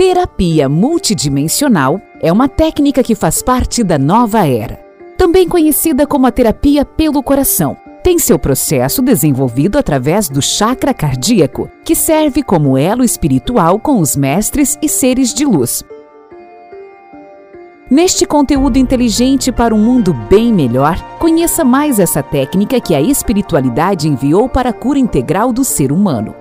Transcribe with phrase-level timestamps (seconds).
[0.00, 4.80] Terapia multidimensional é uma técnica que faz parte da nova era,
[5.18, 7.76] também conhecida como a terapia pelo coração.
[8.02, 14.16] Tem seu processo desenvolvido através do chakra cardíaco, que serve como elo espiritual com os
[14.16, 15.84] mestres e seres de luz.
[17.90, 24.08] Neste conteúdo inteligente para um mundo bem melhor, conheça mais essa técnica que a espiritualidade
[24.08, 26.39] enviou para a cura integral do ser humano.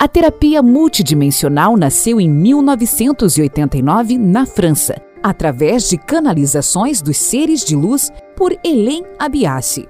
[0.00, 8.08] A terapia multidimensional nasceu em 1989 na França, através de canalizações dos seres de luz
[8.36, 9.88] por Hélène Abiassi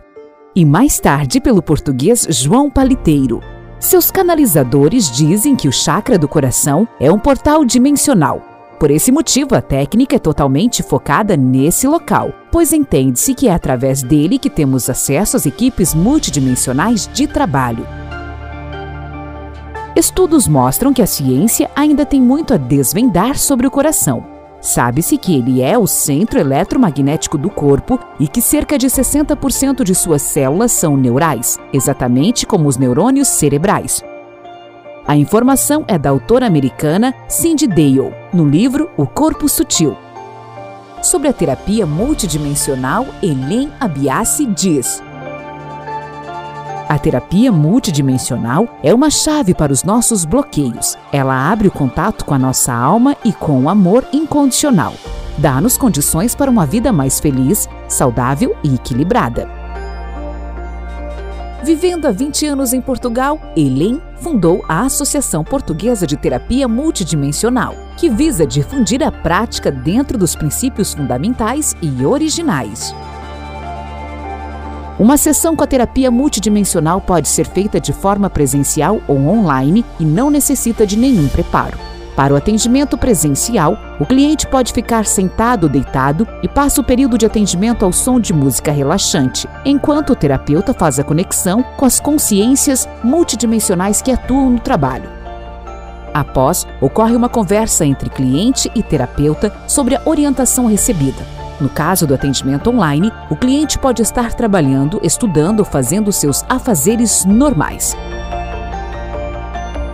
[0.57, 3.41] e mais tarde pelo português João Paliteiro.
[3.79, 8.41] Seus canalizadores dizem que o chakra do coração é um portal dimensional.
[8.81, 14.03] Por esse motivo, a técnica é totalmente focada nesse local, pois entende-se que é através
[14.03, 18.08] dele que temos acesso às equipes multidimensionais de trabalho.
[19.99, 24.25] Estudos mostram que a ciência ainda tem muito a desvendar sobre o coração.
[24.61, 29.97] Sabe-se que ele é o centro eletromagnético do corpo e que cerca de 60% de
[29.97, 34.01] suas células são neurais, exatamente como os neurônios cerebrais.
[35.05, 39.97] A informação é da autora americana Cindy Dale, no livro O Corpo Sutil.
[41.03, 45.03] Sobre a terapia multidimensional, Helen Abiassi diz:
[46.89, 50.97] a terapia multidimensional é uma chave para os nossos bloqueios.
[51.13, 54.95] Ela abre o contato com a nossa alma e com o amor incondicional.
[55.37, 59.49] Dá-nos condições para uma vida mais feliz, saudável e equilibrada.
[61.63, 68.09] Vivendo há 20 anos em Portugal, Helen fundou a Associação Portuguesa de Terapia Multidimensional, que
[68.09, 72.95] visa difundir a prática dentro dos princípios fundamentais e originais.
[74.99, 80.05] Uma sessão com a terapia multidimensional pode ser feita de forma presencial ou online e
[80.05, 81.79] não necessita de nenhum preparo.
[82.17, 87.17] Para o atendimento presencial, o cliente pode ficar sentado ou deitado e passa o período
[87.17, 92.01] de atendimento ao som de música relaxante, enquanto o terapeuta faz a conexão com as
[92.01, 95.09] consciências multidimensionais que atuam no trabalho.
[96.13, 101.38] Após, ocorre uma conversa entre cliente e terapeuta sobre a orientação recebida.
[101.61, 107.25] No caso do atendimento online, o cliente pode estar trabalhando, estudando ou fazendo seus afazeres
[107.25, 107.97] normais.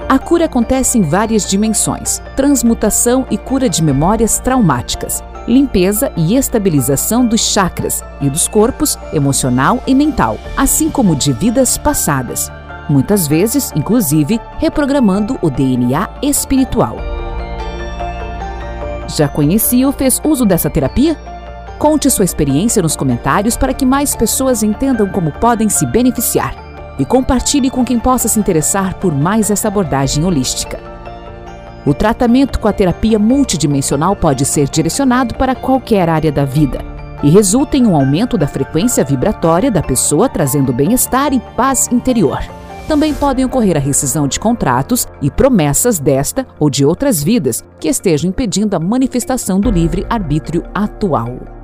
[0.08, 7.26] A cura acontece em várias dimensões: transmutação e cura de memórias traumáticas, limpeza e estabilização
[7.26, 12.52] dos chakras e dos corpos emocional e mental, assim como de vidas passadas.
[12.88, 16.98] Muitas vezes, inclusive, reprogramando o DNA espiritual.
[19.08, 21.16] Já conhecia ou fez uso dessa terapia?
[21.78, 26.54] Conte sua experiência nos comentários para que mais pessoas entendam como podem se beneficiar.
[26.98, 30.78] E compartilhe com quem possa se interessar por mais essa abordagem holística.
[31.84, 36.78] O tratamento com a terapia multidimensional pode ser direcionado para qualquer área da vida
[37.22, 42.38] e resulta em um aumento da frequência vibratória da pessoa, trazendo bem-estar e paz interior.
[42.86, 47.88] Também podem ocorrer a rescisão de contratos e promessas desta ou de outras vidas que
[47.88, 51.63] estejam impedindo a manifestação do livre arbítrio atual.